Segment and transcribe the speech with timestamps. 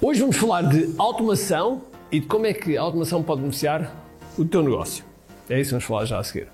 [0.00, 3.92] Hoje vamos falar de automação e de como é que a automação pode beneficiar
[4.38, 5.04] o teu negócio.
[5.50, 6.46] É isso que vamos falar já a seguir.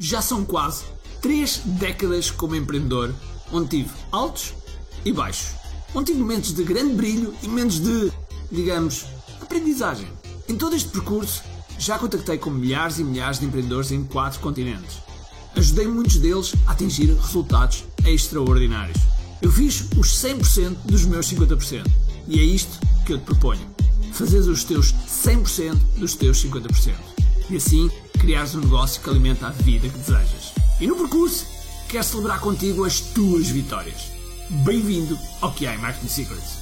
[0.00, 0.84] Já são quase
[1.22, 3.14] três décadas como empreendedor,
[3.52, 4.52] onde tive altos
[5.04, 5.52] e baixos.
[5.94, 8.10] Onde tive momentos de grande brilho e momentos de,
[8.50, 9.06] digamos,
[9.40, 10.08] aprendizagem.
[10.48, 11.44] Em todo este percurso,
[11.78, 14.98] já contactei com milhares e milhares de empreendedores em quatro continentes.
[15.56, 18.98] Ajudei muitos deles a atingir resultados extraordinários.
[19.40, 22.07] Eu fiz os 100% dos meus 50%.
[22.30, 23.66] E é isto que eu te proponho.
[24.12, 26.92] Fazeres os teus 100% dos teus 50%.
[27.48, 30.52] E assim criares um negócio que alimenta a vida que desejas.
[30.78, 31.46] E no percurso,
[31.88, 34.12] quero celebrar contigo as tuas vitórias.
[34.62, 36.58] Bem-vindo ao QI Marketing Secrets.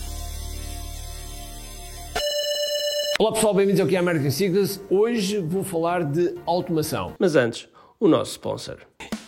[3.18, 4.80] Olá pessoal, bem-vindos ao QI Marketing Secrets.
[4.88, 7.14] Hoje vou falar de automação.
[7.18, 7.66] Mas antes,
[7.98, 8.78] o nosso sponsor.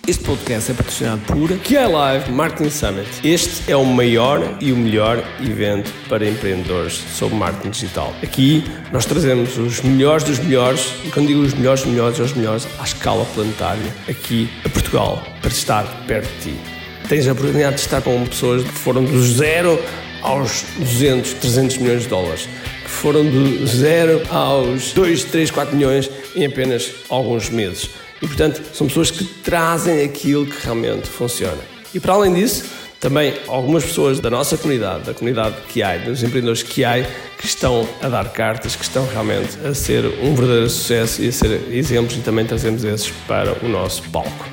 [0.09, 3.07] Este podcast é patrocinado por QI Live Marketing Summit.
[3.23, 8.15] Este é o maior e o melhor evento para empreendedores sobre marketing digital.
[8.23, 12.33] Aqui nós trazemos os melhores dos melhores, e quando digo os melhores dos melhores, os
[12.33, 16.59] melhores à escala planetária, aqui a Portugal, para estar perto de ti.
[17.07, 19.79] Tens a oportunidade de estar com pessoas que foram do zero
[20.23, 22.49] aos 200, 300 milhões de dólares,
[22.83, 27.91] que foram do zero aos 2, 3, 4 milhões em apenas alguns meses.
[28.21, 31.59] E, portanto, são pessoas que trazem aquilo que realmente funciona.
[31.95, 32.65] E, para além disso,
[33.01, 37.07] também algumas pessoas da nossa comunidade, da comunidade há, dos empreendedores há,
[37.39, 41.33] que estão a dar cartas, que estão realmente a ser um verdadeiro sucesso e a
[41.33, 44.47] ser exemplos e também trazemos esses para o nosso palco.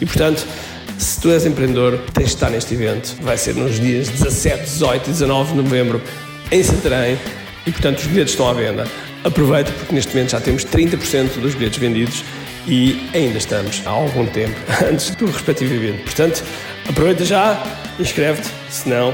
[0.00, 0.46] E, portanto,
[0.96, 3.16] se tu és empreendedor, tens de estar neste evento.
[3.20, 6.02] Vai ser nos dias 17, 18 e 19 de novembro
[6.50, 7.18] em Santarém
[7.66, 8.86] e, portanto, os bilhetes estão à venda.
[9.24, 12.24] Aproveita porque neste momento já temos 30% dos bilhetes vendidos
[12.70, 14.54] e ainda estamos há algum tempo
[14.88, 16.04] antes do respectivo evento.
[16.04, 16.44] Portanto,
[16.88, 17.60] aproveita já,
[17.98, 19.12] inscreve-te, senão,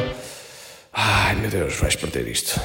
[0.93, 2.61] ai meu Deus, vais perder isto.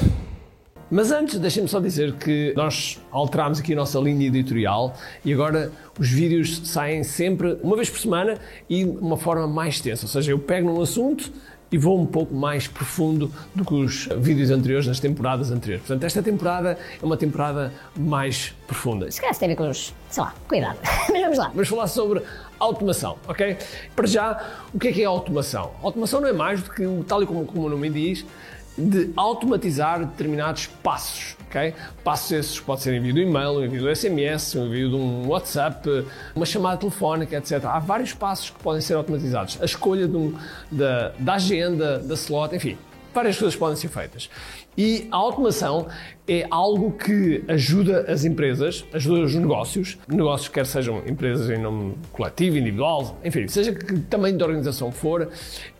[0.90, 5.72] Mas antes, deixem-me só dizer que nós alterámos aqui a nossa linha editorial e agora
[5.98, 8.36] os vídeos saem sempre uma vez por semana
[8.68, 10.04] e de uma forma mais extensa.
[10.04, 11.32] Ou seja, eu pego num assunto
[11.72, 15.86] e vou um pouco mais profundo do que os vídeos anteriores, nas temporadas anteriores.
[15.86, 19.10] Portanto, esta temporada é uma temporada mais profunda.
[19.10, 20.78] Se calhar se tem a ver com os, sei lá, cuidado.
[21.10, 21.48] Mas vamos lá.
[21.48, 22.22] Vamos falar sobre
[22.60, 23.56] automação, ok?
[23.96, 25.72] Para já, o que é que é automação?
[25.82, 28.24] Automação não é mais do que, tal e como, como o nome diz,
[28.76, 31.36] de automatizar determinados passos.
[31.48, 31.74] Okay?
[32.02, 35.28] Passos esses pode ser envio do e-mail, um envio do SMS, um envio de um
[35.28, 37.64] WhatsApp, uma chamada telefónica, etc.
[37.64, 39.58] Há vários passos que podem ser automatizados.
[39.60, 40.34] A escolha um,
[40.70, 42.78] da, da agenda, da slot, enfim,
[43.12, 44.28] várias coisas podem ser feitas.
[44.76, 45.86] E a automação
[46.26, 51.94] é algo que ajuda as empresas, ajuda os negócios, negócios quer sejam empresas em nome
[52.10, 55.28] coletivo, individual, enfim, seja que tamanho de organização for,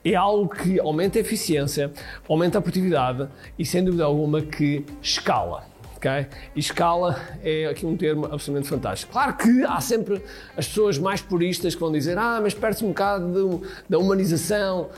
[0.04, 1.90] é algo que aumenta a eficiência,
[2.28, 3.28] aumenta a produtividade
[3.58, 5.64] e, sem dúvida alguma, que escala.
[5.96, 6.26] Okay?
[6.56, 9.12] E escala é aqui um termo absolutamente fantástico.
[9.12, 10.20] Claro que há sempre
[10.56, 14.90] as pessoas mais puristas que vão dizer ah, mas perde-se um bocado de, da humanização.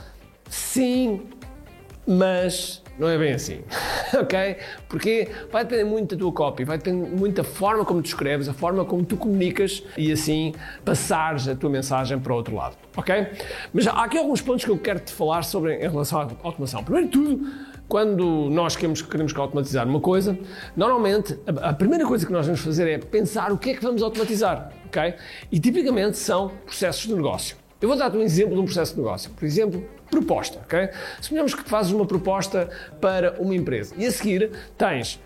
[0.49, 1.21] Sim,
[2.07, 3.61] mas não é bem assim,
[4.19, 4.57] ok?
[4.89, 8.49] Porque vai depender muito da tua copy, vai depender muito da forma como tu escreves,
[8.49, 10.55] a forma como tu comunicas e assim
[10.85, 13.29] passares a tua mensagem para o outro lado, ok?
[13.73, 16.85] Mas há aqui alguns pontos que eu quero te falar sobre em relação à automação.
[16.85, 17.51] Primeiro de tudo,
[17.89, 20.39] quando nós queremos, queremos automatizar uma coisa,
[20.77, 23.83] normalmente a, a primeira coisa que nós vamos fazer é pensar o que é que
[23.83, 25.15] vamos automatizar, ok?
[25.51, 27.57] E tipicamente são processos de negócio.
[27.81, 29.31] Eu vou dar-te um exemplo de um processo de negócio.
[29.33, 30.89] Por exemplo, proposta, ok?
[31.21, 32.69] Suponhamos que fazes uma proposta
[33.01, 35.21] para uma empresa e a seguir tens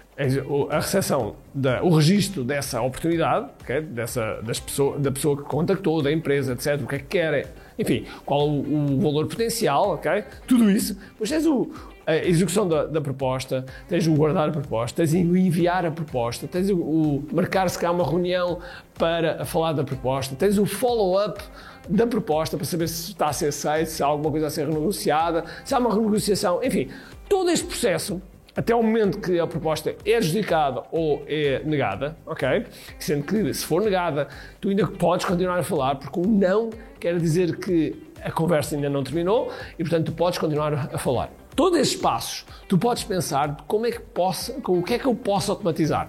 [0.71, 3.81] a recepção, da, o registro dessa oportunidade, okay?
[3.81, 7.45] dessa, das pessoa, da pessoa que contactou, da empresa, etc., o que é que querem,
[7.79, 10.25] enfim, qual o, o valor potencial, ok?
[10.45, 10.95] Tudo isso.
[11.11, 11.71] Depois tens o,
[12.09, 16.49] a execução da, da, proposta, tens o guardar a proposta, tens o enviar a proposta,
[16.49, 18.61] tens o, o marcar se há uma reunião
[18.99, 21.39] para falar da proposta, tens o follow-up
[21.87, 24.67] da proposta para saber se está a ser aceito, se há alguma coisa a ser
[24.67, 26.89] renegociada, se há uma renegociação, enfim,
[27.29, 28.23] todo este processo
[28.57, 32.65] até o momento que a proposta é adjudicada ou é negada, ok?
[32.99, 34.29] Sendo que se for negada,
[34.63, 38.89] tu ainda podes continuar a falar, porque o não quer dizer que a conversa ainda
[38.89, 41.31] não terminou e, portanto, tu podes continuar a falar.
[41.59, 45.15] Todos esses passos, tu podes pensar como é que posso, o que é que eu
[45.17, 46.09] posso automatizar.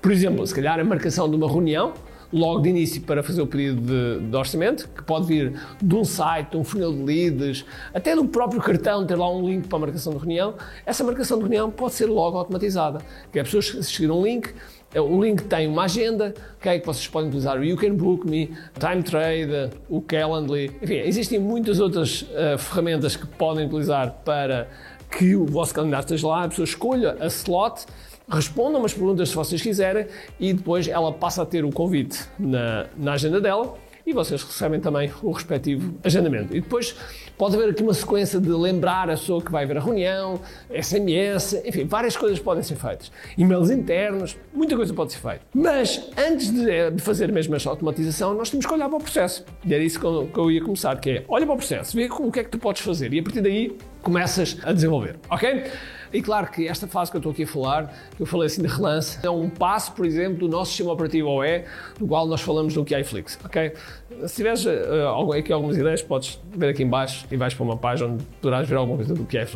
[0.00, 1.92] Por exemplo, se calhar a marcação de uma reunião,
[2.32, 6.02] logo de início para fazer o pedido de, de, orçamento, que pode vir de um
[6.02, 7.64] site, de um funil de leads,
[7.94, 10.54] até do próprio cartão, ter lá um link para a marcação de reunião.
[10.84, 12.98] Essa marcação de reunião pode ser logo automatizada,
[13.30, 14.52] que é pessoas seguir um link,
[15.00, 17.58] o link tem uma agenda, okay, que vocês podem utilizar.
[17.58, 23.16] O You Can Book Me, Time Trade, o Calendly, enfim, existem muitas outras uh, ferramentas
[23.16, 24.68] que podem utilizar para
[25.10, 27.86] que o vosso calendário esteja lá, a pessoa escolha a slot,
[28.28, 30.06] responda umas perguntas se vocês quiserem
[30.40, 33.74] e depois ela passa a ter o convite na, na agenda dela
[34.06, 36.56] e vocês recebem também o respectivo agendamento.
[36.56, 36.94] E depois
[37.36, 40.40] pode haver aqui uma sequência de lembrar a pessoa que vai ver a reunião,
[40.70, 43.10] SMS, enfim, várias coisas podem ser feitas.
[43.36, 45.40] E-mails internos, muita coisa pode ser feita.
[45.54, 49.44] Mas antes de, de fazer mesmo esta automatização, nós temos que olhar para o processo.
[49.64, 51.96] E era isso que eu, que eu ia começar, que é olha para o processo,
[51.96, 55.16] vê o que é que tu podes fazer e a partir daí começas a desenvolver,
[55.30, 55.64] ok?
[56.12, 58.62] E claro que esta fase que eu estou aqui a falar, que eu falei assim
[58.62, 61.64] de relance, é um passo, por exemplo, do nosso sistema operativo OE,
[61.98, 63.02] do qual nós falamos no QI
[63.44, 63.72] ok?
[64.26, 68.10] Se tiveres uh, aqui algumas ideias, podes ver aqui embaixo e vais para uma página
[68.10, 69.46] onde poderás ver alguma coisa do QI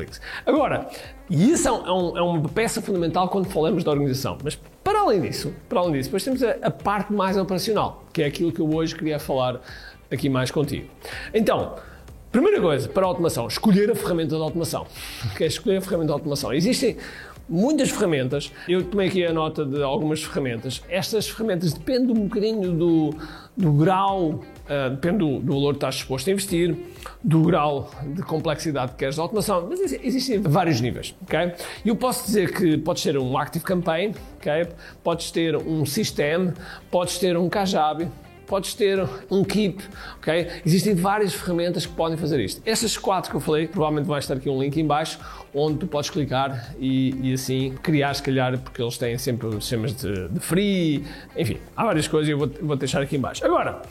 [0.47, 0.89] Agora,
[1.29, 5.21] e isso é, um, é, uma peça fundamental quando falamos da organização, mas para além
[5.21, 8.61] disso, para além disso, depois temos a, a parte mais operacional, que é aquilo que
[8.61, 9.61] eu hoje queria falar
[10.11, 10.89] aqui mais contigo.
[11.35, 11.75] Então,
[12.37, 14.87] Primeira coisa, para a automação, escolher a ferramenta de automação.
[15.41, 16.53] É escolher a ferramenta de automação.
[16.53, 16.99] Existem
[17.49, 18.53] muitas ferramentas.
[18.69, 20.83] Eu tomei aqui a nota de algumas ferramentas.
[20.87, 23.15] Estas ferramentas dependem um bocadinho do,
[23.57, 26.77] do grau, uh, depende do, do, valor que estás disposto a investir,
[27.25, 31.55] do grau de complexidade que queres de automação, mas existem vários níveis, ok?
[31.87, 34.69] Eu posso dizer que podes ter um Active Campaign, ok?
[35.03, 36.53] Podes ter um System,
[36.91, 38.11] podes ter um Kajabi,
[38.47, 39.83] podes ter um Keep,
[40.19, 40.49] ok?
[40.65, 42.63] Existem várias ferramentas que podem fazer isto.
[42.65, 45.19] Essas quatro que eu falei, provavelmente vai estar aqui um link em baixo,
[45.55, 49.93] onde tu podes clicar e, e assim criar, se calhar, porque eles têm sempre sistemas
[49.93, 51.05] de, de free,
[51.37, 53.45] enfim, há várias coisas e eu vou, vou deixar aqui em baixo.
[53.45, 53.83] Agora,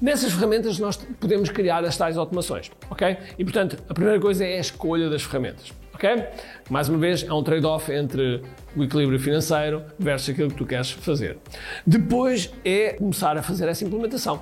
[0.00, 3.16] Nessas ferramentas nós podemos criar as tais automações, ok?
[3.36, 6.24] E portanto, a primeira coisa é a escolha das ferramentas ok?
[6.70, 8.40] Mais uma vez, é um trade-off entre
[8.76, 11.38] o equilíbrio financeiro versus aquilo que tu queres fazer.
[11.84, 14.40] Depois é começar a fazer essa implementação.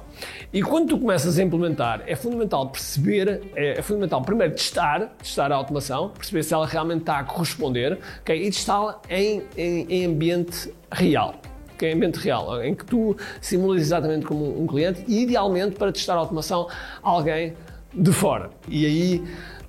[0.53, 5.51] E quando tu começas a implementar, é fundamental perceber, é, é fundamental primeiro testar, testar
[5.51, 8.37] a automação, perceber se ela realmente está a corresponder, ok?
[8.37, 11.41] E testá-la em, em, em ambiente real
[11.79, 15.93] que é ambiente real, em que tu simulas exatamente como um cliente e, idealmente, para
[15.93, 16.67] testar a automação,
[17.03, 17.53] alguém
[17.93, 18.49] de fora.
[18.67, 19.25] E aí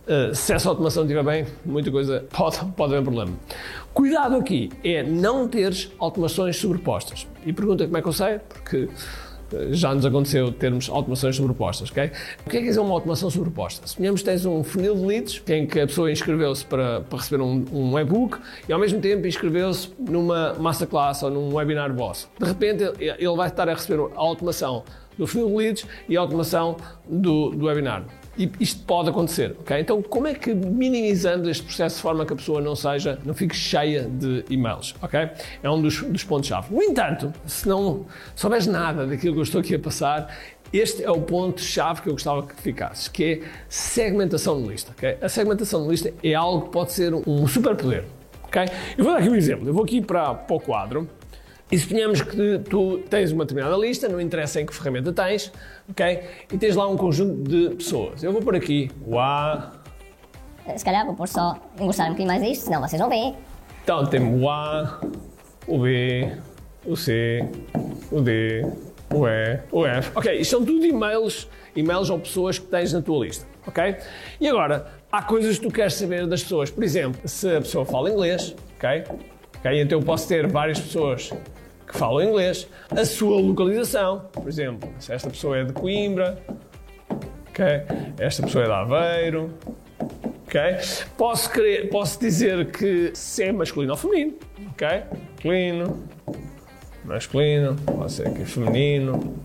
[0.08, 3.34] Uh, se essa automação estiver bem, muita coisa pode, pode haver problema.
[3.94, 7.28] Cuidado aqui é não teres automações sobrepostas.
[7.46, 8.40] E pergunta como é que eu sei?
[8.40, 8.88] Porque
[9.52, 12.12] eh, já nos aconteceu termos automações sobrepostas, ok?
[12.46, 13.88] O que é que é uma automação sobreposta?
[13.88, 17.44] Suponhamos que tens um funil de leads em que a pessoa inscreveu-se para, para receber
[17.44, 22.30] um, um e-book e ao mesmo tempo inscreveu-se numa masterclass ou num webinar vosso.
[22.40, 24.84] De repente ele vai estar a receber a automação
[25.18, 26.78] do funil de leads e a automação
[27.10, 28.06] do, do webinar.
[28.38, 29.80] E isto pode acontecer, ok?
[29.80, 33.34] Então, como é que minimizando este processo de forma que a pessoa não seja, não
[33.34, 35.30] fique cheia de e-mails, ok?
[35.64, 36.74] É um dos, dos pontos-chave.
[36.74, 38.06] No entanto, se não
[38.36, 40.32] souberes nada daquilo que eu estou aqui a passar,
[40.72, 45.18] este é o ponto-chave que eu gostava que ficasses, que é segmentação de lista, ok?
[45.22, 48.06] A segmentação de lista é algo que pode ser um superpoder,
[48.44, 48.66] ok?
[48.98, 49.68] Eu vou dar aqui um exemplo.
[49.68, 51.10] Eu vou aqui para, para o quadro
[51.70, 55.52] e suponhamos que tu tens uma determinada lista, não interessa em que ferramenta tens,
[55.90, 56.22] ok?
[56.52, 58.24] E tens lá um conjunto de pessoas.
[58.24, 59.74] Eu vou por aqui o A.
[60.76, 63.36] Se calhar vou pôr só, engrossar um bocadinho mais isto, senão vocês não veem.
[63.84, 65.02] Então temos o A,
[65.68, 66.32] o B,
[66.86, 67.46] o C,
[68.12, 68.66] o D,
[69.14, 70.12] o E, o F.
[70.16, 73.98] Ok, isto são tudo e-mails, e-mails ou pessoas que tens na tua lista, ok?
[74.40, 76.72] E agora, há coisas que tu queres saber das pessoas.
[76.72, 79.04] Por exemplo, se a pessoa fala inglês, ok?
[79.60, 81.32] Ok, então eu posso ter várias pessoas
[81.88, 86.38] que falam inglês, a sua localização, por exemplo, se esta pessoa é de Coimbra,
[87.50, 87.84] okay?
[88.20, 89.54] esta pessoa é de Aveiro,
[90.46, 90.76] okay?
[91.18, 94.34] posso, querer, posso dizer que se é masculino ou feminino,
[94.72, 94.88] ok?
[95.36, 96.04] Masculino,
[97.06, 99.36] masculino, pode ser aqui feminino,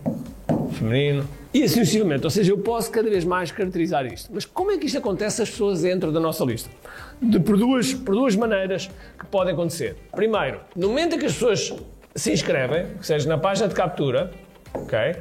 [0.73, 1.25] feminino.
[1.53, 4.31] E assim sucessivamente, ou seja, eu posso cada vez mais caracterizar isto.
[4.33, 6.69] Mas como é que isto acontece as pessoas entram da nossa lista?
[7.21, 9.95] De, por, duas, por duas maneiras que podem acontecer.
[10.11, 11.71] Primeiro, no momento em que as pessoas
[12.15, 14.31] se inscrevem, seja, na página de captura,
[14.73, 15.15] ok?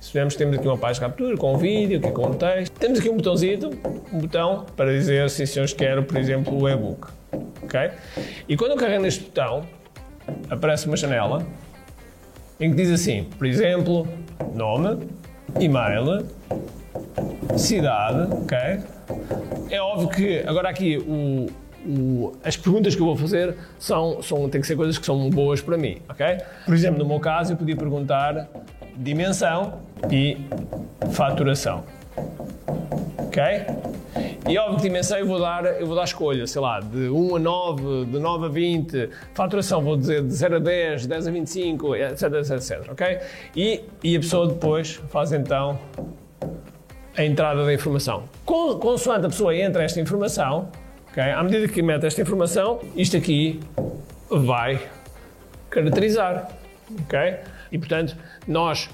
[0.00, 2.72] Se temos aqui uma página de captura com um vídeo, aqui com um texto.
[2.78, 3.70] Temos aqui um botãozinho,
[4.12, 7.08] um botão para dizer se eu quero, por exemplo, o e-book,
[7.62, 7.90] ok?
[8.46, 9.66] E quando eu carrego neste botão,
[10.50, 11.46] aparece uma janela
[12.60, 14.06] em que diz assim, por exemplo,
[14.54, 15.08] nome,
[15.58, 16.26] e-mail,
[17.56, 18.58] cidade, ok?
[19.70, 21.46] É óbvio que agora aqui o,
[21.86, 25.28] o, as perguntas que eu vou fazer são, são, têm que ser coisas que são
[25.30, 26.38] boas para mim, ok?
[26.64, 28.48] Por exemplo, no meu caso, eu podia perguntar
[28.96, 30.38] dimensão e
[31.12, 31.84] faturação,
[33.18, 33.42] ok?
[34.48, 37.36] E óbvio que dimensão eu vou dar, eu vou dar escolha, sei lá, de 1
[37.36, 41.30] a 9, de 9 a 20, faturação vou dizer de 0 a 10, 10 a
[41.30, 43.18] 25, etc, etc, etc, ok?
[43.56, 45.78] E, e a pessoa depois faz então
[47.16, 48.24] a entrada da informação.
[48.44, 50.68] Consoante a pessoa entra esta informação,
[51.14, 51.22] ok?
[51.22, 53.60] À medida que mete esta informação, isto aqui
[54.28, 54.80] vai
[55.70, 56.50] caracterizar,
[57.04, 57.36] ok?
[57.70, 58.16] E portanto,
[58.46, 58.90] nós,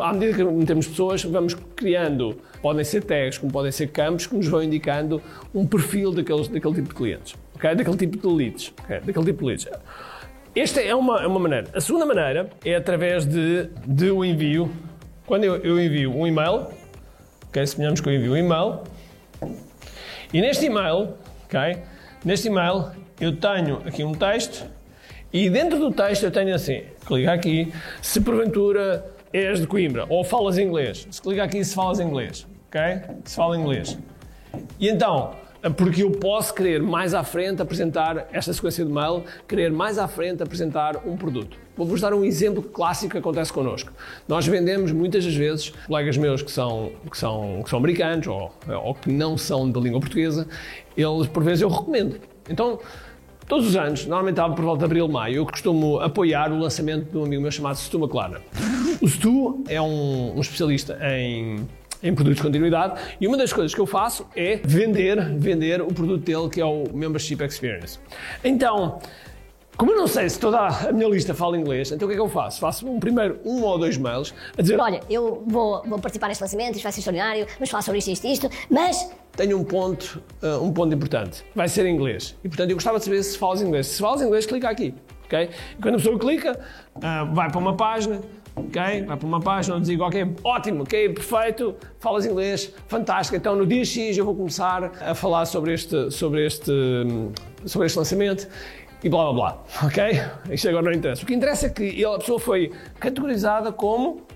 [0.00, 4.36] à medida que metemos pessoas, vamos criando, podem ser tags, como podem ser campos, que
[4.36, 5.20] nos vão indicando
[5.52, 7.74] um perfil daqueles, daquele tipo de clientes, ok?
[7.74, 9.00] Daquele tipo de leads, ok?
[9.00, 9.68] Daquele tipo de leads.
[10.54, 11.68] Esta é uma, é uma maneira.
[11.74, 14.70] A segunda maneira é através de, de o envio.
[15.26, 16.66] Quando eu, eu envio um e-mail,
[17.48, 17.66] ok?
[17.66, 18.80] Suponhamos que eu envio um e-mail,
[20.32, 21.14] e neste e-mail,
[21.52, 21.82] ok?
[22.24, 22.90] Neste e-mail
[23.20, 24.64] eu tenho aqui um texto
[25.32, 30.24] e dentro do texto eu tenho assim, clica aqui, se porventura és de Coimbra ou
[30.24, 32.80] falas inglês, se clica aqui se falas inglês, ok?
[33.24, 33.98] Se fala inglês.
[34.78, 35.34] E então,
[35.70, 40.08] porque eu posso querer mais à frente apresentar esta sequência de mail, querer mais à
[40.08, 41.56] frente apresentar um produto.
[41.76, 43.92] Vou-vos dar um exemplo clássico que acontece connosco.
[44.28, 48.52] Nós vendemos muitas das vezes, colegas meus que são, que são, que são americanos ou,
[48.82, 50.46] ou que não são da língua portuguesa,
[50.96, 52.20] eles por vezes eu recomendo.
[52.50, 52.78] Então,
[53.46, 57.16] todos os anos, normalmente por volta de abril, maio, eu costumo apoiar o lançamento de
[57.16, 58.40] um amigo meu chamado Stu McLaren.
[59.00, 61.66] O Stu é um, um especialista em
[62.02, 63.00] em produtos de continuidade.
[63.20, 66.64] E uma das coisas que eu faço é vender, vender o produto dele, que é
[66.64, 67.98] o Membership Experience.
[68.42, 68.98] Então,
[69.76, 72.16] como eu não sei se toda a minha lista fala inglês, então o que é
[72.16, 72.60] que eu faço?
[72.60, 76.42] Faço um primeiro um ou dois mails a dizer: Olha, eu vou, vou participar neste
[76.42, 79.10] lançamento, isto vai ser extraordinário, vamos falar sobre isto, isto, isto, mas.
[79.34, 81.42] Tenho um ponto, uh, um ponto importante.
[81.54, 82.36] Vai ser em inglês.
[82.44, 83.86] E portanto eu gostava de saber se falas inglês.
[83.86, 84.94] Se falas inglês, clica aqui.
[85.24, 85.48] Okay?
[85.78, 86.60] E quando a pessoa clica,
[86.96, 88.20] uh, vai para uma página
[88.54, 89.04] ok?
[89.06, 93.36] Vai para uma página onde digo, ok, ótimo, ok, perfeito, falas inglês, fantástico.
[93.36, 96.72] Então no dia X eu vou começar a falar sobre este, sobre este,
[97.64, 98.48] sobre este lançamento
[99.02, 100.04] e blá blá blá, ok?
[100.50, 101.22] Isto agora não interessa.
[101.22, 104.26] O que interessa é que a pessoa foi categorizada como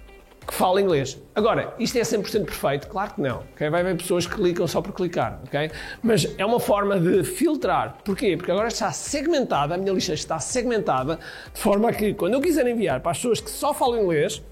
[0.47, 1.21] que fala inglês.
[1.35, 2.87] Agora, isto é 100% perfeito?
[2.87, 3.39] Claro que não.
[3.55, 3.69] Okay?
[3.69, 5.71] Vai haver pessoas que clicam só por clicar, ok?
[6.03, 7.99] Mas é uma forma de filtrar.
[8.05, 8.37] Porquê?
[8.37, 11.19] Porque agora está segmentada, a minha lista está segmentada,
[11.53, 14.43] de forma que quando eu quiser enviar para as pessoas que só falam inglês,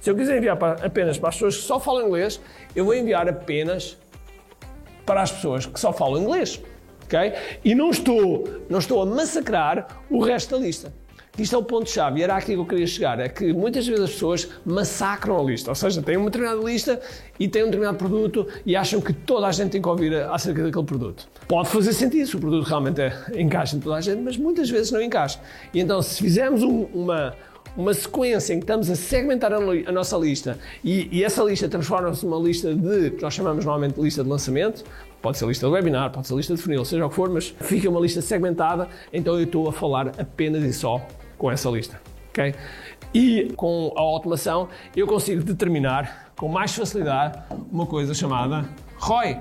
[0.00, 2.40] se eu quiser enviar para, apenas para as pessoas que só falam inglês,
[2.74, 3.96] eu vou enviar apenas
[5.04, 6.60] para as pessoas que só falam inglês,
[7.04, 7.32] ok?
[7.64, 10.92] E não estou, não estou a massacrar o resto da lista.
[11.38, 14.04] Isto é o ponto-chave e era aqui que eu queria chegar: é que muitas vezes
[14.04, 17.00] as pessoas massacram a lista, ou seja, têm uma determinada lista
[17.38, 20.62] e têm um determinado produto e acham que toda a gente tem que ouvir acerca
[20.62, 21.28] daquele produto.
[21.46, 24.70] Pode fazer sentido se o produto realmente é, encaixa em toda a gente, mas muitas
[24.70, 25.38] vezes não encaixa.
[25.74, 27.34] E então, se fizermos um, uma,
[27.76, 31.68] uma sequência em que estamos a segmentar a, a nossa lista e, e essa lista
[31.68, 34.84] transforma-se numa lista de, que nós chamamos normalmente de lista de lançamento,
[35.20, 37.54] pode ser lista de webinar, pode ser lista de funil, seja o que for, mas
[37.60, 42.00] fica uma lista segmentada, então eu estou a falar apenas e só com essa lista.
[42.30, 42.54] Okay?
[43.14, 47.38] E com a automação eu consigo determinar com mais facilidade
[47.72, 49.38] uma coisa chamada ROI,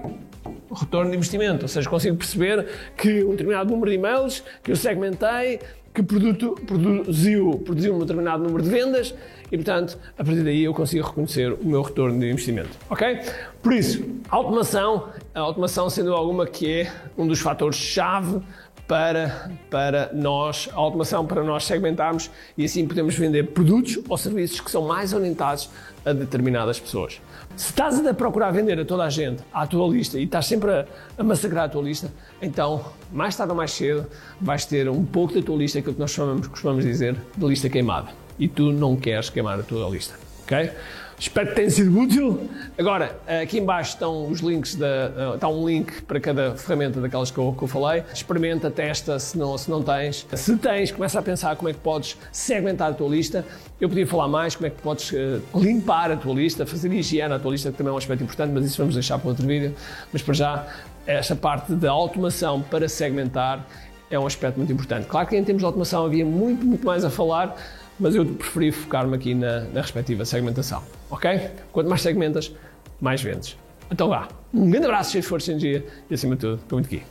[0.74, 1.64] retorno de investimento.
[1.64, 5.60] Ou seja, consigo perceber que um determinado número de e-mails que eu segmentei,
[5.94, 9.16] que produto, produziu, produziu um determinado número de vendas
[9.50, 12.72] e, portanto, a partir daí eu consigo reconhecer o meu retorno de investimento.
[12.90, 13.22] Ok?
[13.64, 18.42] Por isso, a automação, a automação sendo alguma que é um dos fatores-chave
[18.88, 24.60] para, para nós, a automação para nós segmentarmos e assim podemos vender produtos ou serviços
[24.60, 25.70] que são mais orientados
[26.06, 27.20] a determinadas pessoas.
[27.56, 30.72] Se estás a procurar vender a toda a gente à tua lista e estás sempre
[30.72, 30.86] a,
[31.18, 32.12] a massacrar a tua lista,
[32.42, 34.06] então, mais tarde ou mais cedo,
[34.40, 37.70] vais ter um pouco da tua lista, aquilo que nós chamamos, costumamos dizer, de lista
[37.70, 38.10] queimada.
[38.38, 40.70] E tu não queres queimar a tua lista, ok?
[41.18, 42.50] Espero que tenha sido útil.
[42.78, 44.86] Agora, aqui embaixo estão os links, da,
[45.32, 48.04] uh, está um link para cada ferramenta daquelas que eu, que eu, falei.
[48.14, 50.28] Experimenta, testa se não, se não tens.
[50.34, 53.46] Se tens, começa a pensar como é que podes segmentar a tua lista.
[53.80, 57.34] Eu podia falar mais como é que podes uh, limpar a tua lista, fazer higiene
[57.34, 59.48] à tua lista, que também é um aspecto importante, mas isso vamos deixar para outro
[59.48, 59.74] vídeo.
[60.12, 60.68] Mas para já,
[61.08, 63.66] esta parte da automação para segmentar
[64.10, 65.08] é um aspecto muito importante.
[65.08, 67.56] Claro que em termos de automação havia muito, muito mais a falar,
[68.00, 71.52] mas eu preferi focar-me aqui na, na respectiva segmentação, ok?
[71.72, 72.52] Quanto mais segmentas,
[73.00, 73.58] mais vendes.
[73.92, 76.80] Então vá, um grande abraço, cheio de força e energia e acima de tudo, estou
[76.80, 77.04] muito aqui.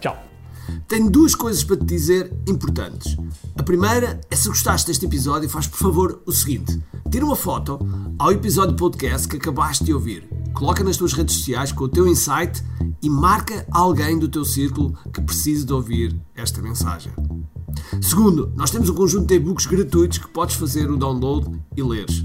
[0.00, 0.16] Tchau!
[0.86, 3.16] Tenho duas coisas para te dizer importantes.
[3.56, 6.78] A primeira é se gostaste deste episódio, faz por favor o seguinte:
[7.10, 7.78] tira uma foto
[8.18, 12.06] ao episódio podcast que acabaste de ouvir, coloca nas tuas redes sociais com o teu
[12.06, 12.62] insight
[13.02, 17.12] e marca alguém do teu círculo que precise de ouvir esta mensagem.
[18.02, 22.24] Segundo, nós temos um conjunto de e-books gratuitos que podes fazer o download e leres.